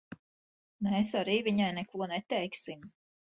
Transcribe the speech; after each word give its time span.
Mēs 0.85 1.11
arī 1.19 1.35
viņai 1.49 1.69
neko 1.77 2.09
neteiksim. 2.13 2.89